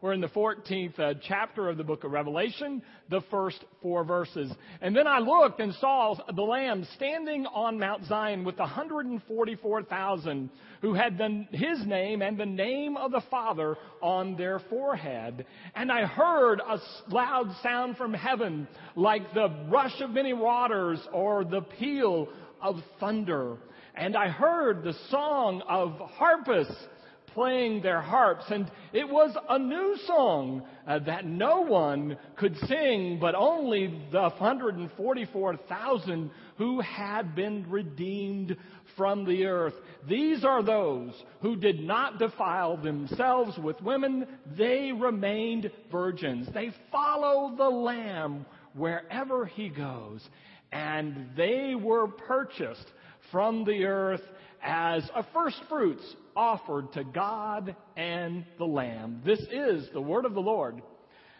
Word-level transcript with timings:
We're 0.00 0.12
in 0.12 0.20
the 0.20 0.28
14th 0.28 0.96
uh, 1.00 1.14
chapter 1.26 1.68
of 1.68 1.76
the 1.76 1.82
book 1.82 2.04
of 2.04 2.12
Revelation, 2.12 2.82
the 3.10 3.20
first 3.32 3.64
four 3.82 4.04
verses. 4.04 4.52
And 4.80 4.94
then 4.94 5.08
I 5.08 5.18
looked 5.18 5.58
and 5.58 5.74
saw 5.74 6.14
the 6.32 6.42
Lamb 6.42 6.86
standing 6.94 7.46
on 7.46 7.80
Mount 7.80 8.04
Zion 8.04 8.44
with 8.44 8.60
144,000 8.60 10.50
who 10.82 10.94
had 10.94 11.18
the, 11.18 11.46
his 11.50 11.84
name 11.84 12.22
and 12.22 12.38
the 12.38 12.46
name 12.46 12.96
of 12.96 13.10
the 13.10 13.22
Father 13.28 13.76
on 14.00 14.36
their 14.36 14.60
forehead. 14.70 15.44
And 15.74 15.90
I 15.90 16.04
heard 16.04 16.60
a 16.60 16.78
loud 17.08 17.50
sound 17.60 17.96
from 17.96 18.14
heaven 18.14 18.68
like 18.94 19.34
the 19.34 19.48
rush 19.68 20.00
of 20.00 20.10
many 20.10 20.32
waters 20.32 21.00
or 21.12 21.44
the 21.44 21.62
peal 21.62 22.28
of 22.62 22.76
thunder. 23.00 23.56
And 23.96 24.16
I 24.16 24.28
heard 24.28 24.84
the 24.84 24.94
song 25.10 25.60
of 25.68 25.98
harpists 26.12 26.86
playing 27.34 27.82
their 27.82 28.00
harps. 28.00 28.44
And 28.50 28.70
it 28.92 29.08
was 29.08 29.36
a 29.48 29.58
new 29.58 29.96
song 30.06 30.62
uh, 30.86 30.98
that 31.00 31.26
no 31.26 31.62
one 31.62 32.16
could 32.36 32.56
sing, 32.66 33.18
but 33.20 33.34
only 33.34 33.86
the 34.12 34.30
144,000 34.38 36.30
who 36.56 36.80
had 36.80 37.34
been 37.34 37.68
redeemed 37.70 38.56
from 38.96 39.24
the 39.24 39.46
earth. 39.46 39.74
These 40.08 40.44
are 40.44 40.62
those 40.62 41.12
who 41.40 41.56
did 41.56 41.80
not 41.80 42.18
defile 42.18 42.76
themselves 42.76 43.56
with 43.58 43.80
women. 43.80 44.26
They 44.56 44.92
remained 44.92 45.70
virgins. 45.90 46.48
They 46.52 46.70
follow 46.90 47.54
the 47.56 47.68
Lamb 47.68 48.46
wherever 48.74 49.46
he 49.46 49.68
goes. 49.68 50.26
And 50.72 51.30
they 51.36 51.74
were 51.74 52.08
purchased 52.08 52.86
from 53.30 53.64
the 53.64 53.84
earth 53.84 54.22
as 54.62 55.08
a 55.14 55.24
first 55.32 55.60
fruits 55.68 56.02
offered 56.34 56.92
to 56.92 57.04
God 57.04 57.74
and 57.96 58.44
the 58.58 58.64
Lamb. 58.64 59.22
This 59.24 59.40
is 59.52 59.88
the 59.92 60.00
word 60.00 60.24
of 60.24 60.34
the 60.34 60.40
Lord. 60.40 60.82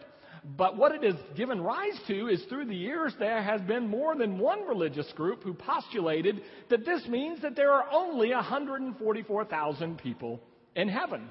But 0.56 0.76
what 0.76 0.92
it 0.92 1.04
has 1.04 1.16
given 1.36 1.60
rise 1.60 2.00
to 2.08 2.28
is 2.28 2.42
through 2.48 2.66
the 2.66 2.74
years 2.74 3.12
there 3.18 3.42
has 3.42 3.60
been 3.62 3.86
more 3.86 4.16
than 4.16 4.38
one 4.38 4.66
religious 4.66 5.10
group 5.14 5.44
who 5.44 5.54
postulated 5.54 6.42
that 6.70 6.84
this 6.84 7.06
means 7.06 7.42
that 7.42 7.54
there 7.54 7.72
are 7.72 7.86
only 7.92 8.32
144,000 8.32 9.98
people 9.98 10.40
in 10.74 10.88
heaven. 10.88 11.28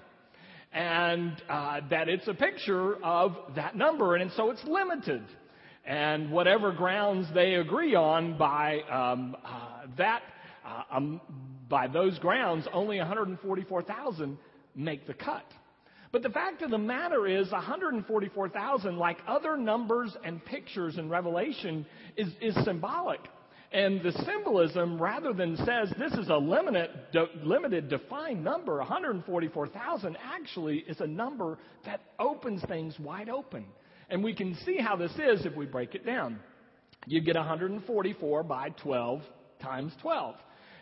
And 0.74 1.42
uh, 1.50 1.82
that 1.90 2.10
it's 2.10 2.28
a 2.28 2.34
picture 2.34 3.04
of 3.04 3.36
that 3.56 3.76
number, 3.76 4.16
and 4.16 4.32
so 4.34 4.52
it's 4.52 4.64
limited 4.66 5.24
and 5.88 6.30
whatever 6.30 6.74
grounds 6.74 7.28
they 7.34 7.56
agree 7.56 7.96
on 7.96 8.38
by 8.38 8.82
um, 8.92 9.36
uh, 9.44 9.88
that 9.98 10.22
uh, 10.66 10.84
um, 10.92 11.22
by 11.70 11.88
those 11.88 12.20
grounds, 12.20 12.68
only 12.74 12.98
144,000 12.98 14.38
make 14.76 15.08
the 15.08 15.14
cut. 15.14 15.46
But 16.12 16.24
the 16.24 16.30
fact 16.30 16.62
of 16.62 16.72
the 16.72 16.78
matter 16.78 17.28
is, 17.28 17.52
144,000, 17.52 18.98
like 18.98 19.18
other 19.28 19.58
numbers 19.58 20.16
and 20.24 20.44
pictures 20.44 20.98
in 20.98 21.10
Revelation, 21.10 21.86
is, 22.16 22.28
is 22.42 22.56
symbolic. 22.64 23.20
And 23.72 24.02
the 24.02 24.14
symbolism, 24.26 25.02
rather 25.02 25.34
than 25.34 25.58
says 25.58 25.92
this 26.00 26.14
is 26.14 26.30
a 26.30 26.38
limited, 26.38 26.90
limited 27.44 27.90
defined 27.90 28.44
number, 28.44 28.78
144,000 28.78 30.18
actually 30.24 30.78
is 30.88 31.02
a 31.02 31.08
number 31.08 31.58
that 31.86 32.02
opens 32.18 32.64
things 32.68 32.98
wide 32.98 33.30
open. 33.30 33.66
And 34.10 34.24
we 34.24 34.34
can 34.34 34.56
see 34.66 34.78
how 34.78 34.96
this 34.96 35.12
is 35.12 35.46
if 35.46 35.56
we 35.56 35.66
break 35.66 35.96
it 35.96 36.06
down. 36.06 36.40
You 37.08 37.22
get 37.22 37.36
144 37.36 38.44
by 38.44 38.70
12 38.70 39.22
times 39.62 39.92
12. 40.02 40.36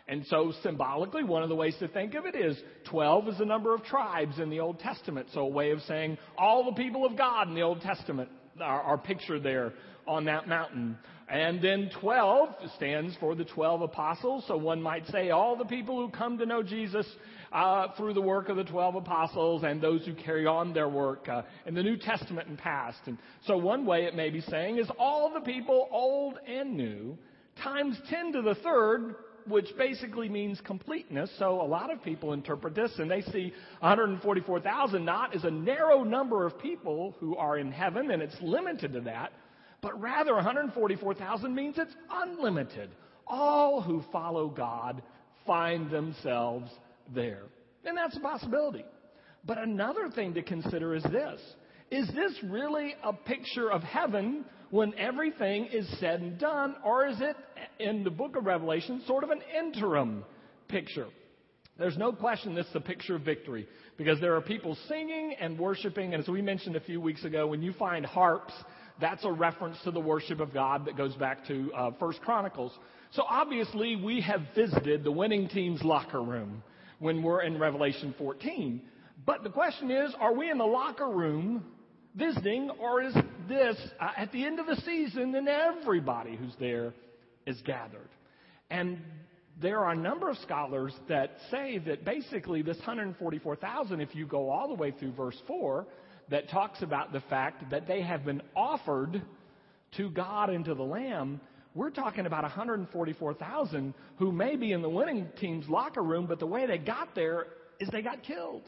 And 0.08 0.24
so 0.26 0.52
symbolically, 0.62 1.24
one 1.24 1.42
of 1.42 1.48
the 1.48 1.56
ways 1.56 1.74
to 1.80 1.88
think 1.88 2.14
of 2.14 2.26
it 2.26 2.36
is 2.36 2.56
12 2.88 3.28
is 3.28 3.38
the 3.38 3.44
number 3.44 3.74
of 3.74 3.82
tribes 3.82 4.38
in 4.38 4.48
the 4.48 4.60
Old 4.60 4.78
Testament. 4.78 5.28
So 5.34 5.40
a 5.40 5.48
way 5.48 5.72
of 5.72 5.80
saying 5.82 6.18
all 6.38 6.64
the 6.64 6.80
people 6.80 7.04
of 7.04 7.16
God 7.18 7.48
in 7.48 7.54
the 7.54 7.62
Old 7.62 7.80
Testament 7.80 8.28
are, 8.60 8.82
are 8.82 8.98
pictured 8.98 9.42
there 9.42 9.72
on 10.06 10.26
that 10.26 10.46
mountain. 10.46 10.96
And 11.28 11.60
then 11.60 11.90
12 12.00 12.50
stands 12.76 13.16
for 13.18 13.34
the 13.34 13.44
12 13.44 13.82
apostles. 13.82 14.44
So 14.46 14.56
one 14.56 14.80
might 14.80 15.06
say 15.08 15.30
all 15.30 15.56
the 15.56 15.64
people 15.64 15.96
who 15.96 16.08
come 16.08 16.38
to 16.38 16.46
know 16.46 16.62
Jesus 16.62 17.06
uh, 17.52 17.88
through 17.96 18.14
the 18.14 18.22
work 18.22 18.48
of 18.48 18.56
the 18.56 18.64
12 18.64 18.96
apostles 18.96 19.64
and 19.64 19.80
those 19.80 20.04
who 20.06 20.14
carry 20.14 20.46
on 20.46 20.72
their 20.72 20.88
work 20.88 21.28
uh, 21.28 21.42
in 21.66 21.74
the 21.74 21.82
New 21.82 21.96
Testament 21.96 22.48
and 22.48 22.56
past. 22.56 22.98
And 23.06 23.18
so 23.44 23.56
one 23.56 23.84
way 23.84 24.04
it 24.04 24.14
may 24.14 24.30
be 24.30 24.40
saying 24.40 24.78
is 24.78 24.88
all 24.98 25.32
the 25.34 25.40
people, 25.40 25.88
old 25.90 26.38
and 26.46 26.76
new, 26.76 27.18
times 27.60 27.98
10 28.08 28.32
to 28.34 28.42
the 28.42 28.54
third, 28.56 29.16
which 29.48 29.66
basically 29.76 30.28
means 30.28 30.60
completeness. 30.64 31.30
So 31.38 31.60
a 31.60 31.66
lot 31.66 31.92
of 31.92 32.02
people 32.04 32.34
interpret 32.34 32.76
this 32.76 32.92
and 32.98 33.10
they 33.10 33.22
see 33.22 33.52
144,000 33.80 35.04
not 35.04 35.34
as 35.34 35.44
a 35.44 35.50
narrow 35.50 36.04
number 36.04 36.46
of 36.46 36.58
people 36.58 37.16
who 37.18 37.36
are 37.36 37.58
in 37.58 37.72
heaven 37.72 38.12
and 38.12 38.22
it's 38.22 38.36
limited 38.40 38.92
to 38.92 39.00
that, 39.02 39.32
but 39.82 40.00
rather 40.00 40.34
144,000 40.34 41.54
means 41.54 41.76
it's 41.78 41.94
unlimited. 42.10 42.90
All 43.26 43.80
who 43.80 44.02
follow 44.12 44.48
God 44.48 45.02
find 45.46 45.90
themselves 45.90 46.70
there. 47.14 47.42
And 47.84 47.96
that's 47.96 48.16
a 48.16 48.20
possibility. 48.20 48.84
But 49.44 49.58
another 49.58 50.10
thing 50.10 50.34
to 50.34 50.42
consider 50.42 50.94
is 50.94 51.02
this. 51.04 51.40
Is 51.90 52.08
this 52.08 52.32
really 52.44 52.94
a 53.04 53.12
picture 53.12 53.70
of 53.70 53.82
heaven 53.82 54.44
when 54.70 54.92
everything 54.98 55.66
is 55.66 55.88
said 56.00 56.20
and 56.20 56.38
done? 56.38 56.74
Or 56.84 57.06
is 57.06 57.20
it, 57.20 57.36
in 57.78 58.02
the 58.02 58.10
book 58.10 58.36
of 58.36 58.44
Revelation, 58.44 59.02
sort 59.06 59.22
of 59.22 59.30
an 59.30 59.40
interim 59.56 60.24
picture? 60.68 61.06
There's 61.78 61.96
no 61.96 62.12
question 62.12 62.54
this 62.54 62.66
is 62.66 62.74
a 62.74 62.80
picture 62.80 63.16
of 63.16 63.22
victory 63.22 63.68
because 63.98 64.18
there 64.20 64.34
are 64.34 64.40
people 64.40 64.76
singing 64.88 65.36
and 65.38 65.58
worshiping. 65.58 66.14
And 66.14 66.22
as 66.22 66.28
we 66.28 66.42
mentioned 66.42 66.74
a 66.74 66.80
few 66.80 67.00
weeks 67.00 67.24
ago, 67.24 67.46
when 67.46 67.62
you 67.62 67.72
find 67.74 68.04
harps, 68.04 68.54
that's 69.00 69.24
a 69.24 69.30
reference 69.30 69.76
to 69.84 69.90
the 69.90 70.00
worship 70.00 70.40
of 70.40 70.52
God 70.52 70.86
that 70.86 70.96
goes 70.96 71.14
back 71.16 71.46
to 71.46 71.72
uh, 71.74 71.90
First 71.98 72.20
Chronicles. 72.22 72.72
So 73.12 73.24
obviously, 73.28 73.96
we 73.96 74.20
have 74.22 74.40
visited 74.54 75.04
the 75.04 75.12
winning 75.12 75.48
team's 75.48 75.82
locker 75.82 76.22
room 76.22 76.62
when 76.98 77.22
we're 77.22 77.42
in 77.42 77.58
Revelation 77.58 78.14
14. 78.18 78.80
But 79.24 79.42
the 79.42 79.50
question 79.50 79.90
is, 79.90 80.14
are 80.20 80.34
we 80.34 80.50
in 80.50 80.58
the 80.58 80.64
locker 80.64 81.08
room 81.08 81.64
visiting, 82.14 82.70
or 82.70 83.02
is 83.02 83.14
this 83.48 83.76
uh, 84.00 84.10
at 84.16 84.32
the 84.32 84.44
end 84.44 84.58
of 84.58 84.66
the 84.66 84.76
season 84.76 85.34
and 85.34 85.48
everybody 85.48 86.36
who's 86.36 86.54
there 86.58 86.94
is 87.46 87.60
gathered? 87.62 88.08
And 88.70 89.00
there 89.60 89.80
are 89.80 89.92
a 89.92 89.96
number 89.96 90.28
of 90.28 90.36
scholars 90.38 90.92
that 91.08 91.36
say 91.50 91.78
that 91.78 92.04
basically 92.04 92.62
this 92.62 92.76
144,000, 92.78 94.00
if 94.00 94.14
you 94.14 94.26
go 94.26 94.50
all 94.50 94.68
the 94.68 94.74
way 94.74 94.90
through 94.90 95.12
verse 95.12 95.40
4, 95.46 95.86
that 96.28 96.50
talks 96.50 96.82
about 96.82 97.12
the 97.12 97.20
fact 97.20 97.70
that 97.70 97.86
they 97.86 98.02
have 98.02 98.24
been 98.24 98.42
offered 98.54 99.22
to 99.96 100.10
God 100.10 100.50
and 100.50 100.64
to 100.64 100.74
the 100.74 100.82
Lamb. 100.82 101.40
We're 101.74 101.90
talking 101.90 102.26
about 102.26 102.42
144,000 102.42 103.94
who 104.16 104.32
may 104.32 104.56
be 104.56 104.72
in 104.72 104.82
the 104.82 104.88
winning 104.88 105.28
team's 105.40 105.68
locker 105.68 106.02
room, 106.02 106.26
but 106.26 106.38
the 106.38 106.46
way 106.46 106.66
they 106.66 106.78
got 106.78 107.14
there 107.14 107.46
is 107.80 107.88
they 107.90 108.02
got 108.02 108.22
killed. 108.22 108.62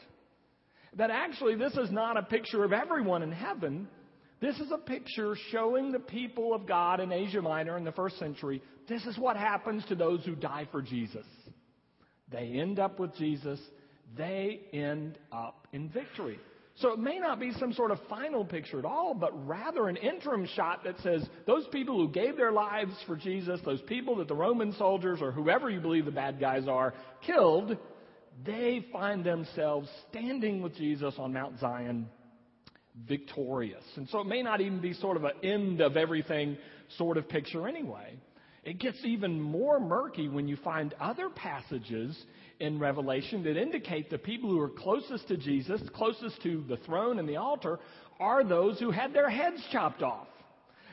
That 0.97 1.11
actually, 1.11 1.55
this 1.55 1.73
is 1.73 1.91
not 1.91 2.17
a 2.17 2.23
picture 2.23 2.63
of 2.63 2.73
everyone 2.73 3.21
in 3.21 3.31
heaven. 3.31 3.87
This 4.41 4.55
is 4.59 4.71
a 4.71 4.77
picture 4.77 5.35
showing 5.51 5.91
the 5.91 5.99
people 5.99 6.53
of 6.53 6.65
God 6.65 6.99
in 7.01 7.11
Asia 7.11 7.41
Minor 7.41 7.77
in 7.77 7.83
the 7.83 7.91
first 7.91 8.17
century. 8.19 8.61
This 8.87 9.05
is 9.05 9.17
what 9.17 9.35
happens 9.35 9.83
to 9.89 9.95
those 9.95 10.23
who 10.23 10.35
die 10.35 10.67
for 10.71 10.81
Jesus. 10.81 11.25
They 12.31 12.53
end 12.59 12.79
up 12.79 12.99
with 12.99 13.15
Jesus. 13.15 13.59
They 14.17 14.61
end 14.71 15.17
up 15.31 15.67
in 15.73 15.89
victory. 15.89 16.39
So 16.77 16.93
it 16.93 16.99
may 16.99 17.19
not 17.19 17.41
be 17.41 17.51
some 17.59 17.73
sort 17.73 17.91
of 17.91 17.99
final 18.07 18.45
picture 18.45 18.79
at 18.79 18.85
all, 18.85 19.13
but 19.13 19.45
rather 19.45 19.89
an 19.89 19.97
interim 19.97 20.47
shot 20.55 20.85
that 20.85 20.97
says 21.01 21.27
those 21.45 21.67
people 21.73 21.97
who 21.97 22.09
gave 22.09 22.37
their 22.37 22.53
lives 22.53 22.93
for 23.05 23.17
Jesus, 23.17 23.59
those 23.65 23.81
people 23.81 24.15
that 24.17 24.29
the 24.29 24.35
Roman 24.35 24.71
soldiers 24.73 25.19
or 25.21 25.33
whoever 25.33 25.69
you 25.69 25.81
believe 25.81 26.05
the 26.05 26.11
bad 26.11 26.39
guys 26.39 26.69
are 26.69 26.93
killed, 27.25 27.75
they 28.45 28.85
find 28.93 29.25
themselves 29.25 29.89
standing 30.09 30.61
with 30.61 30.73
Jesus 30.77 31.13
on 31.17 31.33
Mount 31.33 31.59
Zion 31.59 32.07
victorious. 33.07 33.83
And 33.95 34.07
so 34.09 34.19
it 34.19 34.27
may 34.27 34.41
not 34.41 34.61
even 34.61 34.79
be 34.79 34.93
sort 34.93 35.17
of 35.17 35.23
an 35.23 35.33
end 35.43 35.81
of 35.81 35.97
everything 35.97 36.57
sort 36.97 37.17
of 37.17 37.27
picture 37.29 37.67
anyway. 37.67 38.17
It 38.63 38.79
gets 38.79 38.97
even 39.03 39.39
more 39.39 39.79
murky 39.79 40.27
when 40.27 40.47
you 40.47 40.57
find 40.57 40.93
other 40.99 41.29
passages 41.29 42.17
in 42.59 42.77
Revelation 42.77 43.43
that 43.43 43.57
indicate 43.57 44.09
the 44.09 44.17
people 44.17 44.49
who 44.49 44.59
are 44.59 44.69
closest 44.69 45.27
to 45.29 45.37
Jesus, 45.37 45.81
closest 45.95 46.41
to 46.43 46.63
the 46.67 46.77
throne 46.77 47.19
and 47.19 47.27
the 47.27 47.37
altar, 47.37 47.79
are 48.19 48.43
those 48.43 48.79
who 48.79 48.91
had 48.91 49.13
their 49.13 49.29
heads 49.29 49.63
chopped 49.71 50.03
off. 50.03 50.27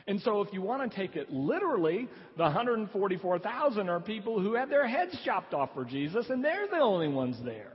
And 0.09 0.21
so, 0.21 0.41
if 0.41 0.53
you 0.53 0.63
want 0.63 0.89
to 0.89 0.97
take 0.97 1.17
it 1.17 1.33
literally, 1.33 2.09
the 2.37 2.45
144,000 2.45 3.89
are 3.89 3.99
people 3.99 4.41
who 4.41 4.55
had 4.55 4.71
their 4.71 4.87
heads 4.87 5.19
chopped 5.25 5.53
off 5.53 5.71
for 5.75 5.85
Jesus, 5.85 6.27
and 6.31 6.45
they're 6.45 6.69
the 6.69 6.79
only 6.79 7.09
ones 7.09 7.37
there. 7.45 7.73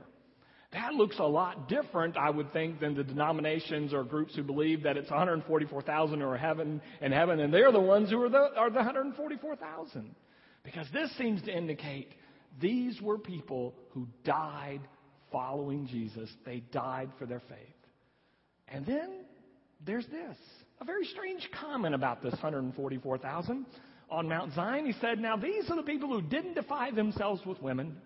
That 0.72 0.94
looks 0.94 1.18
a 1.18 1.24
lot 1.24 1.68
different, 1.68 2.16
I 2.16 2.30
would 2.30 2.52
think, 2.52 2.80
than 2.80 2.94
the 2.94 3.04
denominations 3.04 3.92
or 3.92 4.04
groups 4.04 4.34
who 4.34 4.42
believe 4.42 4.84
that 4.84 4.96
it's 4.96 5.10
144,000 5.10 6.20
who 6.20 6.26
are 6.26 6.36
heaven 6.36 6.80
and 7.02 7.12
heaven, 7.12 7.40
and 7.40 7.52
they're 7.52 7.72
the 7.72 7.80
ones 7.80 8.08
who 8.10 8.22
are 8.22 8.30
the, 8.30 8.48
are 8.56 8.70
the 8.70 8.76
144,000. 8.76 10.14
Because 10.64 10.86
this 10.92 11.14
seems 11.18 11.42
to 11.42 11.54
indicate 11.54 12.08
these 12.60 13.00
were 13.02 13.18
people 13.18 13.74
who 13.90 14.08
died 14.24 14.80
following 15.30 15.86
Jesus. 15.88 16.30
They 16.46 16.60
died 16.72 17.10
for 17.18 17.26
their 17.26 17.40
faith. 17.40 17.58
And 18.68 18.86
then 18.86 19.10
there's 19.84 20.06
this 20.06 20.36
a 20.80 20.84
very 20.84 21.04
strange 21.06 21.48
comment 21.60 21.94
about 21.94 22.22
this 22.22 22.32
144,000 22.32 23.66
on 24.10 24.28
Mount 24.28 24.52
Zion. 24.54 24.86
He 24.86 24.94
said, 25.00 25.18
Now 25.18 25.36
these 25.36 25.70
are 25.70 25.76
the 25.76 25.82
people 25.82 26.08
who 26.08 26.22
didn't 26.22 26.54
defy 26.54 26.90
themselves 26.90 27.44
with 27.46 27.60
women 27.62 27.96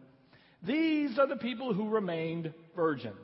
these 0.62 1.18
are 1.18 1.26
the 1.26 1.36
people 1.36 1.72
who 1.72 1.88
remained 1.88 2.52
virgins. 2.74 3.16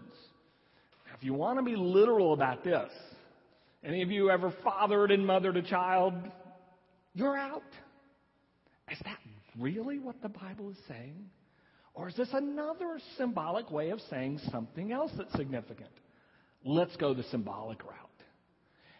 If 1.16 1.24
you 1.24 1.34
want 1.34 1.58
to 1.58 1.62
be 1.62 1.76
literal 1.76 2.32
about 2.32 2.64
this, 2.64 2.90
any 3.84 4.02
of 4.02 4.10
you 4.10 4.30
ever 4.30 4.52
fathered 4.64 5.10
and 5.10 5.26
mothered 5.26 5.56
a 5.56 5.62
child? 5.62 6.14
You're 7.14 7.36
out. 7.36 7.62
Is 8.90 8.98
that 9.04 9.18
really 9.58 9.98
what 9.98 10.20
the 10.22 10.28
Bible 10.28 10.70
is 10.70 10.76
saying? 10.88 11.26
Or 11.94 12.08
is 12.08 12.16
this 12.16 12.30
another 12.32 12.98
symbolic 13.16 13.70
way 13.70 13.90
of 13.90 14.00
saying 14.08 14.40
something 14.50 14.92
else 14.92 15.12
that's 15.16 15.32
significant? 15.32 15.90
Let's 16.64 16.96
go 16.96 17.12
the 17.12 17.24
symbolic 17.24 17.82
route. 17.84 17.96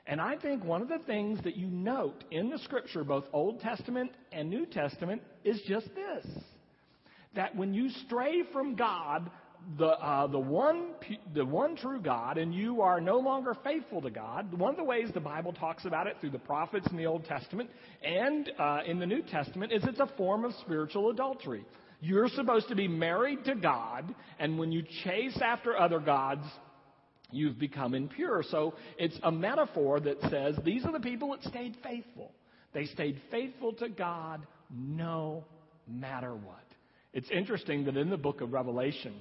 And 0.07 0.21
I 0.21 0.37
think 0.37 0.65
one 0.65 0.83
of 0.83 0.89
the 0.89 0.99
things 1.07 1.39
that 1.45 1.57
you 1.57 1.69
note 1.69 2.25
in 2.31 2.51
the 2.51 2.59
scripture, 2.59 3.05
both 3.05 3.25
Old 3.33 3.61
Testament 3.61 4.11
and 4.33 4.51
New 4.51 4.67
Testament, 4.67 5.23
is 5.45 5.61
just 5.67 5.89
this 5.95 6.27
that 7.35 7.55
when 7.57 7.73
you 7.75 7.91
stray 8.07 8.43
from 8.53 8.75
God, 8.75 9.31
the, 9.79 9.87
uh, 9.87 10.27
the, 10.27 10.39
one, 10.39 10.89
the 11.35 11.45
one 11.45 11.77
true 11.77 12.01
God, 12.01 12.37
and 12.37 12.55
you 12.55 12.83
are 12.83 13.01
no 13.01 13.19
longer 13.19 13.57
faithful 13.63 14.03
to 14.03 14.11
God, 14.11 14.53
one 14.53 14.71
of 14.71 14.77
the 14.77 14.85
ways 14.85 15.09
the 15.15 15.21
Bible 15.21 15.53
talks 15.53 15.85
about 15.85 16.07
it 16.07 16.17
through 16.21 16.31
the 16.31 16.39
prophets 16.39 16.87
in 16.91 16.97
the 16.97 17.07
Old 17.07 17.25
Testament 17.25 17.71
and 18.03 18.51
uh, 18.59 18.81
in 18.87 18.99
the 18.99 19.07
New 19.07 19.23
Testament 19.23 19.73
is 19.73 19.83
it's 19.85 20.01
a 20.01 20.11
form 20.17 20.45
of 20.45 20.53
spiritual 20.61 21.11
adultery. 21.11 21.65
You're 22.01 22.29
supposed 22.29 22.69
to 22.69 22.75
be 22.75 22.89
married 22.89 23.45
to 23.45 23.55
God, 23.55 24.13
and 24.41 24.59
when 24.59 24.73
you 24.73 24.83
chase 25.05 25.39
after 25.41 25.79
other 25.79 26.01
gods, 26.01 26.45
you've 27.31 27.59
become 27.59 27.95
impure. 27.95 28.43
So 28.51 28.75
it's 28.99 29.19
a 29.23 29.31
metaphor 29.31 30.01
that 30.01 30.21
says 30.29 30.57
these 30.65 30.85
are 30.85 30.93
the 30.93 31.01
people 31.01 31.31
that 31.31 31.45
stayed 31.45 31.77
faithful. 31.83 32.33
They 32.75 32.87
stayed 32.87 33.21
faithful 33.31 33.73
to 33.75 33.89
God 33.89 34.47
no 34.75 35.45
matter 35.89 36.35
what. 36.35 36.65
It's 37.13 37.31
interesting 37.31 37.85
that 37.85 37.97
in 37.97 38.11
the 38.11 38.17
book 38.17 38.41
of 38.41 38.53
Revelation, 38.53 39.15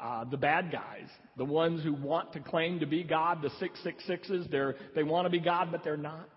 uh, 0.00 0.24
the 0.24 0.36
bad 0.36 0.70
guys, 0.70 1.08
the 1.36 1.44
ones 1.44 1.82
who 1.82 1.92
want 1.92 2.32
to 2.32 2.40
claim 2.40 2.80
to 2.80 2.86
be 2.86 3.02
God, 3.02 3.42
the 3.42 3.50
666s, 3.50 4.50
they're, 4.50 4.76
they 4.94 5.02
want 5.02 5.26
to 5.26 5.30
be 5.30 5.40
God, 5.40 5.68
but 5.72 5.82
they're 5.82 5.96
not. 5.96 6.28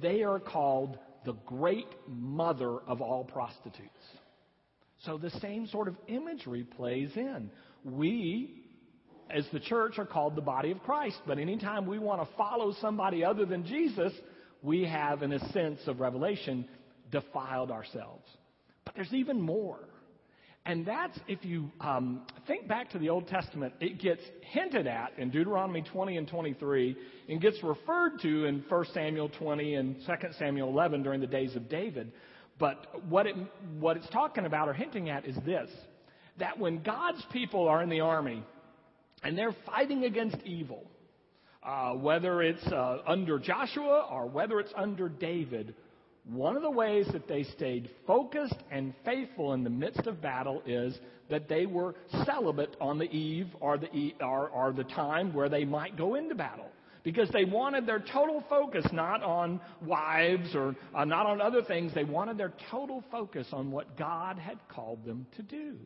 They 0.00 0.22
are 0.22 0.38
called 0.38 0.98
the 1.24 1.34
great 1.46 1.88
mother 2.08 2.78
of 2.86 3.00
all 3.00 3.24
prostitutes. 3.24 3.88
So 5.04 5.16
the 5.18 5.30
same 5.40 5.66
sort 5.66 5.88
of 5.88 5.96
imagery 6.08 6.64
plays 6.64 7.10
in. 7.16 7.50
We, 7.84 8.64
as 9.30 9.46
the 9.52 9.60
church, 9.60 9.98
are 9.98 10.06
called 10.06 10.36
the 10.36 10.42
body 10.42 10.70
of 10.70 10.80
Christ, 10.80 11.18
but 11.26 11.38
anytime 11.38 11.86
we 11.86 11.98
want 11.98 12.22
to 12.22 12.36
follow 12.36 12.74
somebody 12.80 13.24
other 13.24 13.46
than 13.46 13.64
Jesus, 13.64 14.12
we 14.62 14.84
have, 14.84 15.22
in 15.22 15.32
a 15.32 15.52
sense 15.52 15.80
of 15.86 16.00
revelation, 16.00 16.68
defiled 17.10 17.70
ourselves. 17.70 18.24
But 18.84 18.94
there's 18.94 19.12
even 19.12 19.40
more. 19.40 19.80
And 20.70 20.86
that's, 20.86 21.18
if 21.26 21.44
you 21.44 21.68
um, 21.80 22.20
think 22.46 22.68
back 22.68 22.90
to 22.90 22.98
the 23.00 23.08
Old 23.08 23.26
Testament, 23.26 23.74
it 23.80 24.00
gets 24.00 24.22
hinted 24.52 24.86
at 24.86 25.10
in 25.18 25.28
Deuteronomy 25.30 25.82
20 25.82 26.16
and 26.16 26.28
23 26.28 26.96
and 27.28 27.40
gets 27.40 27.60
referred 27.64 28.20
to 28.22 28.44
in 28.44 28.64
1 28.68 28.84
Samuel 28.94 29.30
20 29.30 29.74
and 29.74 29.96
2 30.06 30.12
Samuel 30.38 30.68
11 30.68 31.02
during 31.02 31.20
the 31.20 31.26
days 31.26 31.56
of 31.56 31.68
David. 31.68 32.12
But 32.60 33.04
what, 33.08 33.26
it, 33.26 33.34
what 33.80 33.96
it's 33.96 34.08
talking 34.10 34.46
about 34.46 34.68
or 34.68 34.72
hinting 34.72 35.10
at 35.10 35.26
is 35.26 35.34
this 35.44 35.68
that 36.38 36.56
when 36.56 36.84
God's 36.84 37.26
people 37.32 37.66
are 37.66 37.82
in 37.82 37.88
the 37.88 38.00
army 38.00 38.44
and 39.24 39.36
they're 39.36 39.56
fighting 39.66 40.04
against 40.04 40.36
evil, 40.44 40.84
uh, 41.64 41.94
whether 41.94 42.42
it's 42.42 42.64
uh, 42.68 42.98
under 43.08 43.40
Joshua 43.40 44.06
or 44.08 44.26
whether 44.26 44.60
it's 44.60 44.72
under 44.76 45.08
David, 45.08 45.74
one 46.24 46.56
of 46.56 46.62
the 46.62 46.70
ways 46.70 47.06
that 47.12 47.26
they 47.26 47.44
stayed 47.44 47.90
focused 48.06 48.56
and 48.70 48.94
faithful 49.04 49.54
in 49.54 49.64
the 49.64 49.70
midst 49.70 50.06
of 50.06 50.20
battle 50.20 50.62
is 50.66 50.98
that 51.30 51.48
they 51.48 51.66
were 51.66 51.94
celibate 52.24 52.76
on 52.80 52.98
the 52.98 53.10
eve 53.10 53.48
or 53.60 53.78
the, 53.78 54.14
or, 54.20 54.48
or 54.48 54.72
the 54.72 54.84
time 54.84 55.32
where 55.32 55.48
they 55.48 55.64
might 55.64 55.96
go 55.96 56.14
into 56.14 56.34
battle. 56.34 56.68
Because 57.02 57.30
they 57.30 57.46
wanted 57.46 57.86
their 57.86 58.00
total 58.00 58.44
focus 58.50 58.84
not 58.92 59.22
on 59.22 59.58
wives 59.86 60.54
or 60.54 60.76
uh, 60.94 61.06
not 61.06 61.24
on 61.24 61.40
other 61.40 61.62
things. 61.62 61.94
They 61.94 62.04
wanted 62.04 62.36
their 62.36 62.52
total 62.70 63.02
focus 63.10 63.46
on 63.52 63.70
what 63.70 63.96
God 63.96 64.38
had 64.38 64.58
called 64.68 65.06
them 65.06 65.26
to 65.36 65.42
do. 65.42 65.76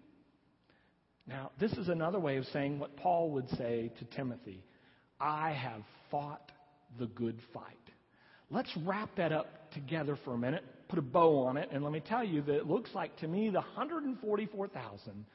Now, 1.27 1.53
this 1.61 1.73
is 1.75 1.89
another 1.89 2.19
way 2.19 2.37
of 2.37 2.45
saying 2.47 2.81
what 2.81 2.97
Paul 2.97 3.31
would 3.31 3.49
say 3.51 3.93
to 3.99 4.05
Timothy 4.17 4.65
I 5.21 5.53
have 5.53 5.83
fought 6.11 6.51
the 6.99 7.07
good 7.07 7.39
fight. 7.53 7.65
Let's 8.51 8.71
wrap 8.85 9.11
that 9.17 9.33
up 9.33 9.73
together 9.73 10.19
for 10.25 10.35
a 10.35 10.39
minute, 10.39 10.65
put 10.89 10.99
a 10.99 11.03
bow 11.03 11.47
on 11.47 11.57
it, 11.57 11.69
and 11.73 11.83
let 11.83 11.93
me 11.93 12.01
tell 12.01 12.25
you 12.25 12.43
that 12.43 12.55
it 12.55 12.67
looks 12.67 12.91
like 12.95 13.17
to 13.19 13.29
me 13.29 13.49
the 13.49 13.61
144,000 13.61 15.27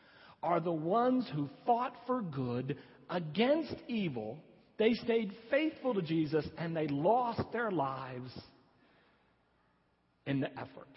are 0.41 0.59
the 0.59 0.71
ones 0.71 1.27
who 1.33 1.49
fought 1.65 1.93
for 2.07 2.21
good 2.21 2.77
against 3.09 3.75
evil. 3.87 4.37
They 4.77 4.93
stayed 4.93 5.33
faithful 5.49 5.93
to 5.93 6.01
Jesus 6.01 6.45
and 6.57 6.75
they 6.75 6.87
lost 6.87 7.41
their 7.51 7.71
lives 7.71 8.31
in 10.25 10.39
the 10.39 10.51
effort. 10.57 10.87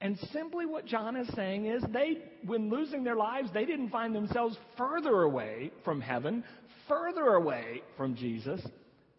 And 0.00 0.18
simply 0.32 0.66
what 0.66 0.84
John 0.84 1.16
is 1.16 1.28
saying 1.34 1.66
is 1.66 1.82
they, 1.92 2.18
when 2.44 2.70
losing 2.70 3.04
their 3.04 3.16
lives, 3.16 3.50
they 3.54 3.64
didn't 3.64 3.90
find 3.90 4.14
themselves 4.14 4.56
further 4.76 5.22
away 5.22 5.70
from 5.84 6.00
heaven, 6.00 6.44
further 6.88 7.34
away 7.34 7.82
from 7.96 8.16
Jesus. 8.16 8.60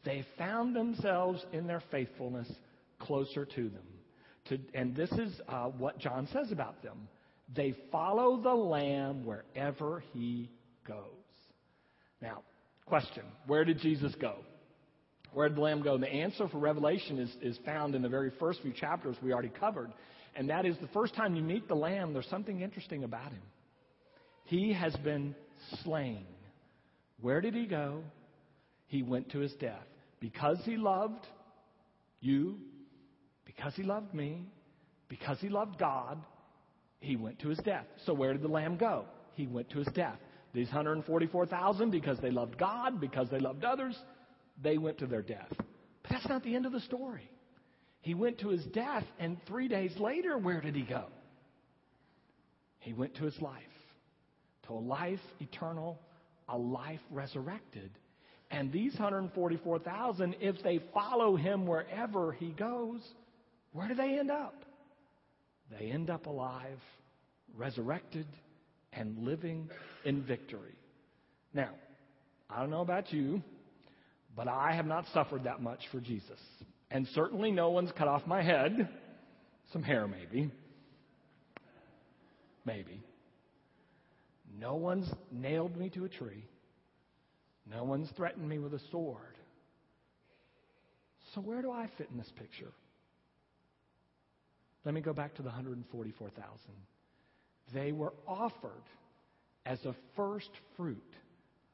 They 0.03 0.25
found 0.37 0.75
themselves 0.75 1.43
in 1.53 1.67
their 1.67 1.81
faithfulness 1.91 2.51
closer 2.99 3.45
to 3.45 3.69
them. 3.69 3.87
To, 4.49 4.57
and 4.73 4.95
this 4.95 5.11
is 5.11 5.39
uh, 5.47 5.65
what 5.65 5.99
John 5.99 6.27
says 6.33 6.51
about 6.51 6.83
them. 6.83 7.07
They 7.55 7.73
follow 7.91 8.41
the 8.41 8.53
Lamb 8.53 9.25
wherever 9.25 10.03
he 10.13 10.49
goes. 10.87 10.97
Now, 12.21 12.41
question 12.85 13.23
Where 13.47 13.63
did 13.63 13.79
Jesus 13.79 14.13
go? 14.19 14.35
Where 15.33 15.47
did 15.47 15.57
the 15.57 15.61
Lamb 15.61 15.81
go? 15.81 15.95
And 15.95 16.03
the 16.03 16.11
answer 16.11 16.47
for 16.47 16.59
Revelation 16.59 17.19
is, 17.19 17.29
is 17.41 17.57
found 17.65 17.95
in 17.95 18.01
the 18.01 18.09
very 18.09 18.31
first 18.39 18.61
few 18.61 18.71
chapters 18.71 19.15
we 19.21 19.33
already 19.33 19.51
covered. 19.59 19.91
And 20.35 20.49
that 20.49 20.65
is 20.65 20.75
the 20.79 20.87
first 20.87 21.15
time 21.15 21.35
you 21.35 21.43
meet 21.43 21.67
the 21.67 21.75
Lamb, 21.75 22.13
there's 22.13 22.29
something 22.29 22.61
interesting 22.61 23.03
about 23.03 23.31
him. 23.31 23.41
He 24.45 24.73
has 24.73 24.95
been 24.97 25.35
slain. 25.83 26.25
Where 27.21 27.41
did 27.41 27.53
he 27.53 27.65
go? 27.65 28.03
He 28.87 29.01
went 29.01 29.31
to 29.31 29.39
his 29.39 29.53
death. 29.53 29.85
Because 30.23 30.59
he 30.63 30.77
loved 30.77 31.27
you, 32.21 32.57
because 33.43 33.73
he 33.75 33.83
loved 33.83 34.13
me, 34.13 34.47
because 35.09 35.37
he 35.41 35.49
loved 35.49 35.77
God, 35.77 36.17
he 37.01 37.17
went 37.17 37.39
to 37.39 37.49
his 37.49 37.57
death. 37.57 37.85
So 38.05 38.13
where 38.13 38.31
did 38.31 38.41
the 38.41 38.47
Lamb 38.47 38.77
go? 38.77 39.03
He 39.33 39.47
went 39.47 39.69
to 39.71 39.79
his 39.79 39.89
death. 39.93 40.17
These 40.53 40.67
144,000, 40.67 41.91
because 41.91 42.19
they 42.19 42.31
loved 42.31 42.57
God, 42.57 43.01
because 43.01 43.29
they 43.29 43.39
loved 43.39 43.65
others, 43.65 43.97
they 44.61 44.77
went 44.77 44.97
to 44.99 45.07
their 45.07 45.21
death. 45.21 45.51
But 45.57 46.11
that's 46.11 46.29
not 46.29 46.41
the 46.41 46.55
end 46.55 46.65
of 46.65 46.71
the 46.71 46.79
story. 46.79 47.29
He 47.99 48.13
went 48.13 48.39
to 48.39 48.47
his 48.47 48.63
death, 48.67 49.03
and 49.19 49.35
three 49.45 49.67
days 49.67 49.91
later, 49.97 50.37
where 50.37 50.61
did 50.61 50.73
he 50.77 50.83
go? 50.83 51.07
He 52.79 52.93
went 52.93 53.13
to 53.15 53.25
his 53.25 53.37
life, 53.41 53.61
to 54.67 54.73
a 54.73 54.79
life 54.79 55.19
eternal, 55.41 55.99
a 56.47 56.57
life 56.57 57.01
resurrected. 57.11 57.91
And 58.51 58.71
these 58.71 58.93
144,000, 58.93 60.35
if 60.39 60.61
they 60.63 60.79
follow 60.93 61.35
him 61.35 61.65
wherever 61.65 62.31
he 62.33 62.49
goes, 62.49 63.01
where 63.71 63.87
do 63.87 63.95
they 63.95 64.19
end 64.19 64.29
up? 64.29 64.63
They 65.71 65.87
end 65.87 66.09
up 66.09 66.27
alive, 66.27 66.79
resurrected, 67.55 68.27
and 68.91 69.17
living 69.19 69.69
in 70.05 70.21
victory. 70.21 70.75
Now, 71.53 71.71
I 72.49 72.59
don't 72.59 72.69
know 72.69 72.81
about 72.81 73.11
you, 73.11 73.41
but 74.35 74.47
I 74.47 74.73
have 74.73 74.85
not 74.85 75.05
suffered 75.13 75.45
that 75.45 75.61
much 75.61 75.79
for 75.91 75.99
Jesus. 75.99 76.39
And 76.91 77.07
certainly 77.15 77.51
no 77.51 77.71
one's 77.71 77.91
cut 77.97 78.07
off 78.07 78.27
my 78.27 78.43
head. 78.43 78.87
Some 79.71 79.81
hair, 79.81 80.07
maybe. 80.07 80.51
Maybe. 82.65 83.01
No 84.59 84.75
one's 84.75 85.09
nailed 85.31 85.75
me 85.75 85.89
to 85.91 86.05
a 86.05 86.09
tree. 86.09 86.45
No 87.69 87.83
one's 87.83 88.09
threatened 88.11 88.47
me 88.47 88.59
with 88.59 88.73
a 88.73 88.81
sword. 88.91 89.37
So, 91.33 91.41
where 91.41 91.61
do 91.61 91.71
I 91.71 91.89
fit 91.97 92.09
in 92.11 92.17
this 92.17 92.31
picture? 92.37 92.71
Let 94.85 94.93
me 94.93 95.01
go 95.01 95.13
back 95.13 95.35
to 95.35 95.41
the 95.41 95.47
144,000. 95.47 96.43
They 97.73 97.91
were 97.91 98.13
offered 98.27 98.83
as 99.65 99.79
a 99.85 99.95
first 100.15 100.49
fruit 100.75 101.01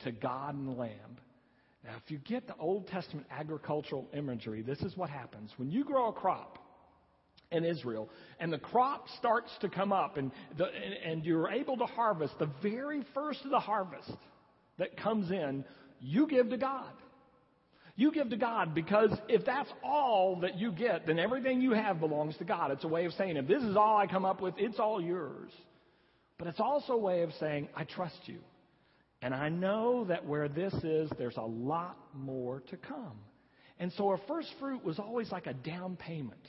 to 0.03 0.11
God 0.11 0.55
and 0.55 0.67
the 0.67 0.73
Lamb. 0.73 1.17
Now, 1.83 1.93
if 2.03 2.11
you 2.11 2.19
get 2.19 2.45
the 2.45 2.55
Old 2.57 2.87
Testament 2.87 3.25
agricultural 3.31 4.07
imagery, 4.13 4.61
this 4.61 4.79
is 4.79 4.95
what 4.95 5.09
happens. 5.09 5.51
When 5.57 5.71
you 5.71 5.83
grow 5.83 6.09
a 6.09 6.13
crop 6.13 6.59
in 7.51 7.65
Israel 7.65 8.09
and 8.39 8.53
the 8.53 8.59
crop 8.59 9.07
starts 9.17 9.49
to 9.61 9.69
come 9.69 9.91
up 9.91 10.17
and, 10.17 10.31
the, 10.57 10.65
and, 10.65 10.93
and 11.05 11.25
you're 11.25 11.49
able 11.49 11.77
to 11.77 11.85
harvest, 11.85 12.37
the 12.37 12.49
very 12.61 13.03
first 13.13 13.43
of 13.43 13.51
the 13.51 13.59
harvest 13.59 14.11
that 14.79 14.97
comes 14.97 15.29
in, 15.29 15.63
you 15.99 16.27
give 16.27 16.49
to 16.49 16.57
God. 16.57 16.91
You 17.95 18.11
give 18.13 18.29
to 18.29 18.37
God 18.37 18.73
because 18.73 19.11
if 19.27 19.45
that's 19.45 19.69
all 19.83 20.37
that 20.41 20.57
you 20.57 20.71
get, 20.71 21.05
then 21.05 21.19
everything 21.19 21.61
you 21.61 21.73
have 21.73 21.99
belongs 21.99 22.37
to 22.37 22.45
God. 22.45 22.71
It's 22.71 22.85
a 22.85 22.87
way 22.87 23.05
of 23.05 23.11
saying, 23.13 23.35
if 23.35 23.47
this 23.47 23.61
is 23.61 23.75
all 23.75 23.97
I 23.97 24.07
come 24.07 24.23
up 24.23 24.41
with, 24.41 24.53
it's 24.57 24.79
all 24.79 25.01
yours. 25.01 25.51
But 26.37 26.47
it's 26.47 26.61
also 26.61 26.93
a 26.93 26.97
way 26.97 27.23
of 27.23 27.31
saying, 27.41 27.67
I 27.75 27.83
trust 27.83 28.19
you. 28.25 28.39
And 29.21 29.33
I 29.33 29.49
know 29.49 30.05
that 30.05 30.25
where 30.25 30.47
this 30.47 30.73
is, 30.75 31.11
there's 31.17 31.35
a 31.35 31.41
lot 31.41 31.97
more 32.15 32.61
to 32.69 32.77
come. 32.77 33.19
And 33.79 33.91
so 33.97 34.11
a 34.13 34.17
first 34.29 34.47
fruit 34.59 34.83
was 34.83 34.97
always 34.97 35.29
like 35.29 35.47
a 35.47 35.53
down 35.53 35.97
payment, 35.97 36.47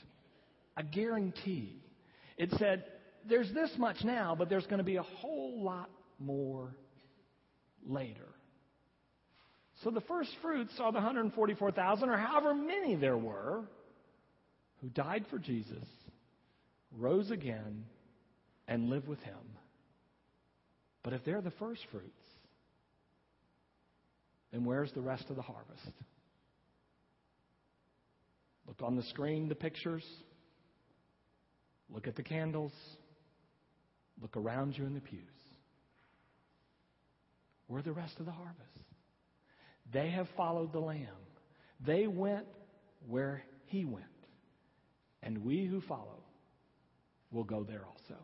a 0.77 0.83
guarantee. 0.83 1.81
It 2.37 2.49
said, 2.57 2.85
there's 3.27 3.51
this 3.53 3.71
much 3.77 3.97
now, 4.05 4.35
but 4.39 4.47
there's 4.47 4.65
going 4.67 4.77
to 4.77 4.85
be 4.85 4.95
a 4.95 5.03
whole 5.03 5.61
lot 5.61 5.89
more 6.17 6.73
later. 7.87 8.27
So 9.83 9.89
the 9.89 10.01
first 10.01 10.29
fruits 10.41 10.73
are 10.79 10.91
the 10.91 10.99
144,000 10.99 12.09
or 12.09 12.17
however 12.17 12.53
many 12.53 12.95
there 12.95 13.17
were 13.17 13.63
who 14.81 14.89
died 14.89 15.25
for 15.29 15.37
Jesus, 15.37 15.87
rose 16.97 17.31
again, 17.31 17.85
and 18.67 18.89
live 18.89 19.07
with 19.07 19.19
him. 19.19 19.35
But 21.03 21.13
if 21.13 21.23
they're 21.23 21.41
the 21.41 21.51
first 21.51 21.81
fruits, 21.91 22.07
then 24.51 24.65
where's 24.65 24.91
the 24.93 25.01
rest 25.01 25.25
of 25.29 25.35
the 25.35 25.41
harvest? 25.41 25.91
Look 28.67 28.81
on 28.83 28.95
the 28.95 29.03
screen, 29.03 29.49
the 29.49 29.55
pictures. 29.55 30.05
Look 31.89 32.07
at 32.07 32.15
the 32.15 32.23
candles. 32.23 32.71
Look 34.21 34.37
around 34.37 34.77
you 34.77 34.85
in 34.85 34.93
the 34.93 35.01
pews. 35.01 35.19
Where 37.71 37.81
the 37.81 37.93
rest 37.93 38.19
of 38.19 38.25
the 38.25 38.33
harvest? 38.33 38.83
They 39.93 40.09
have 40.09 40.27
followed 40.35 40.73
the 40.73 40.81
Lamb. 40.81 41.07
They 41.79 42.05
went 42.05 42.45
where 43.07 43.43
He 43.67 43.85
went. 43.85 44.03
And 45.23 45.37
we 45.45 45.63
who 45.63 45.79
follow 45.79 46.21
will 47.31 47.45
go 47.45 47.63
there 47.63 47.85
also. 47.85 48.19